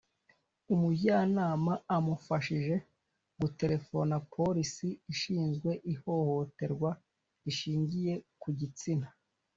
umujyanama 0.73 1.73
amufashije 1.95 2.75
guterefona 3.39 4.15
polisi 4.35 4.87
ishinzwe 5.13 5.71
ihohoterwa 5.93 6.91
rishingiye 7.43 8.13
ku 8.41 8.49
gitsina, 8.59 9.07